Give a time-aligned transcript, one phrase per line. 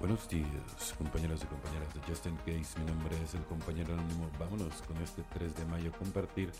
[0.00, 2.80] Buenos días, compañeros y compañeras de Justin Case.
[2.80, 4.30] Mi nombre es el compañero anónimo.
[4.38, 6.50] Vámonos con este 3 de mayo compartir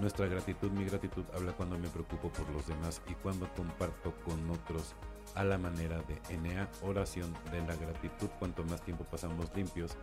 [0.00, 0.70] nuestra gratitud.
[0.70, 4.94] Mi gratitud habla cuando me preocupo por los demás y cuando comparto con otros
[5.34, 8.30] a la manera de NA, oración de la gratitud.
[8.38, 9.94] Cuanto más tiempo pasamos limpios,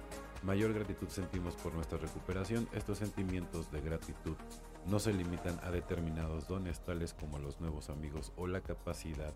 [0.44, 2.70] mayor gratitud sentimos por nuestra recuperación.
[2.72, 4.36] Estos sentimientos de gratitud
[4.86, 9.34] no se limitan a determinados dones tales como los nuevos amigos o la capacidad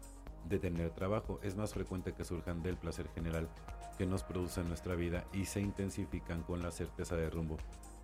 [0.47, 1.39] de tener trabajo.
[1.43, 3.49] Es más frecuente que surjan del placer general
[3.97, 7.57] que nos produce en nuestra vida y se intensifican con la certeza de rumbo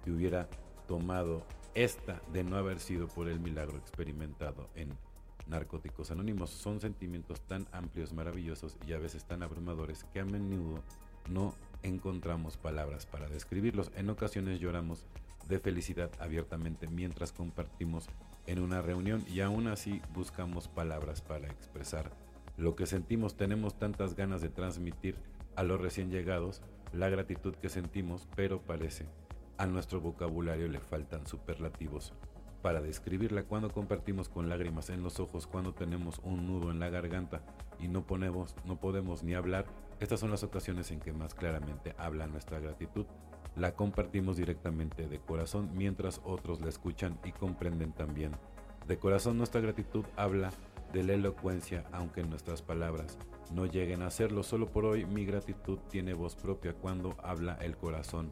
[0.04, 0.48] que hubiera
[0.88, 1.44] tomado
[1.74, 4.90] esta de no haber sido por el milagro experimentado en
[5.48, 6.50] Narcóticos Anónimos.
[6.50, 10.82] Son sentimientos tan amplios, maravillosos y a veces tan abrumadores que a menudo
[11.30, 13.92] no encontramos palabras para describirlos.
[13.96, 15.06] En ocasiones lloramos
[15.48, 18.08] de felicidad abiertamente mientras compartimos
[18.48, 22.12] en una reunión y aún así buscamos palabras para expresar
[22.58, 23.36] lo que sentimos.
[23.36, 25.16] Tenemos tantas ganas de transmitir
[25.56, 26.62] a los recién llegados
[26.94, 29.06] la gratitud que sentimos, pero parece
[29.58, 32.14] a nuestro vocabulario le faltan superlativos
[32.66, 36.90] para describirla cuando compartimos con lágrimas en los ojos, cuando tenemos un nudo en la
[36.90, 37.42] garganta
[37.80, 39.66] y no, ponemos, no podemos ni hablar.
[40.00, 43.06] Estas son las ocasiones en que más claramente habla nuestra gratitud.
[43.56, 48.32] La compartimos directamente de corazón mientras otros la escuchan y comprenden también.
[48.88, 50.50] De corazón nuestra gratitud habla
[50.96, 53.18] de la elocuencia, aunque nuestras palabras
[53.54, 54.44] no lleguen a hacerlo.
[54.44, 58.32] Solo por hoy mi gratitud tiene voz propia cuando habla el corazón.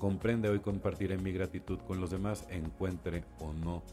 [0.00, 3.84] Comprende hoy compartiré mi gratitud con los demás, encuentre o no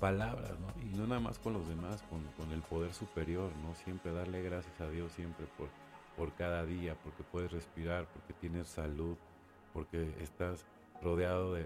[0.00, 0.66] palabras, ¿no?
[0.82, 3.74] Y no nada más con los demás, con, con, el poder superior, ¿no?
[3.76, 5.68] Siempre darle gracias a Dios siempre por,
[6.16, 9.16] por cada día, porque puedes respirar, porque tienes salud,
[9.72, 10.64] porque estás
[11.02, 11.64] rodeado de,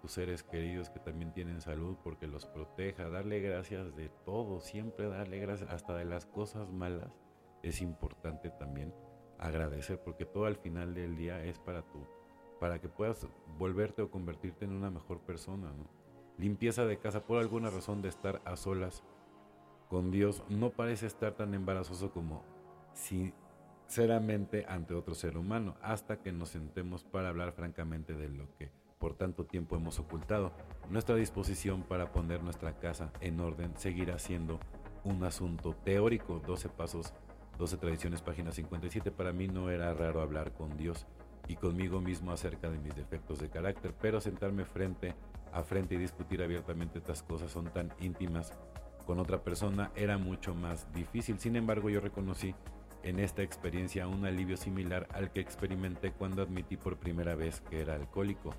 [0.00, 5.08] tus seres queridos que también tienen salud, porque los proteja, darle gracias de todo, siempre
[5.08, 7.10] darle gracias, hasta de las cosas malas,
[7.62, 8.94] es importante también
[9.38, 12.06] agradecer, porque todo al final del día es para tú,
[12.60, 13.26] para que puedas
[13.58, 15.72] volverte o convertirte en una mejor persona,
[16.36, 19.02] Limpieza de casa, por alguna razón de estar a solas
[19.88, 22.44] con Dios, no parece estar tan embarazoso como
[22.92, 23.34] si
[23.88, 28.70] sinceramente ante otro ser humano, hasta que nos sentemos para hablar francamente de lo que
[28.98, 30.52] por tanto tiempo hemos ocultado.
[30.90, 34.60] Nuestra disposición para poner nuestra casa en orden seguirá siendo
[35.04, 36.40] un asunto teórico.
[36.46, 37.14] 12 pasos,
[37.58, 39.10] 12 tradiciones, página 57.
[39.10, 41.06] Para mí no era raro hablar con Dios
[41.46, 45.14] y conmigo mismo acerca de mis defectos de carácter, pero sentarme frente
[45.50, 48.52] a frente y discutir abiertamente estas cosas son tan íntimas
[49.06, 51.38] con otra persona era mucho más difícil.
[51.38, 52.54] Sin embargo, yo reconocí
[53.02, 57.80] en esta experiencia un alivio similar al que experimenté cuando admití por primera vez que
[57.80, 58.54] era alcohólico.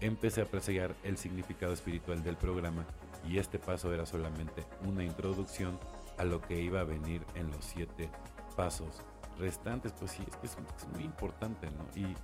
[0.00, 2.84] Empecé a apreciar el significado espiritual del programa
[3.28, 5.78] y este paso era solamente una introducción
[6.18, 8.10] a lo que iba a venir en los siete
[8.56, 9.02] pasos
[9.38, 9.92] restantes.
[9.92, 11.86] Pues sí, es que es, muy importante, ¿no?
[11.94, 12.14] Y,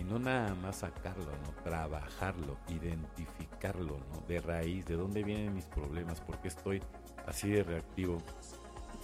[0.00, 1.62] y, no nada más sacarlo, ¿no?
[1.62, 4.20] Trabajarlo, identificarlo, ¿no?
[4.26, 6.82] De raíz, de dónde vienen mis problemas, por qué estoy
[7.26, 8.18] así de reactivo,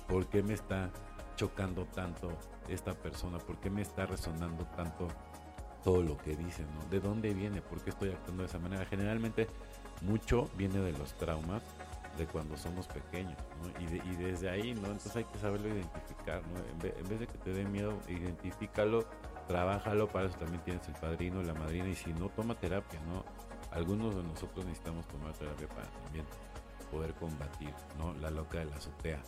[0.09, 0.91] por qué me está
[1.37, 2.31] chocando tanto
[2.69, 3.39] esta persona?
[3.39, 5.09] ¿Por qué me está resonando tanto
[5.83, 6.62] todo lo que dice?
[6.62, 6.89] ¿no?
[6.91, 7.61] ¿De dónde viene?
[7.62, 8.84] ¿Por qué estoy actuando de esa manera?
[8.87, 9.49] Generalmente
[10.03, 11.62] mucho viene de los traumas
[12.19, 13.69] de cuando somos pequeños ¿no?
[13.81, 14.87] y, y, desde ahí, ¿no?
[14.87, 16.59] Entonces hay que saberlo identificar, ¿no?
[16.71, 19.05] En vez, en vez, de que te dé miedo, identifícalo,
[19.49, 23.25] trabájalo, para eso también tienes el padrino, la madrina y si no, toma terapia, ¿no?
[23.73, 26.25] Algunos de nosotros necesitamos tomar terapia para también
[26.91, 28.15] poder combatir, ¿no?
[28.15, 29.21] La loca de la azotea.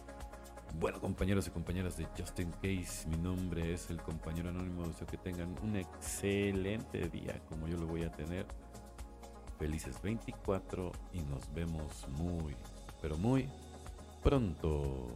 [0.75, 4.87] Bueno, compañeros y compañeras de Justin Case, mi nombre es el compañero anónimo.
[4.87, 8.47] Deseo que tengan un excelente día como yo lo voy a tener.
[9.59, 12.55] Felices 24 y nos vemos muy,
[13.01, 13.49] pero muy
[14.23, 15.09] pronto.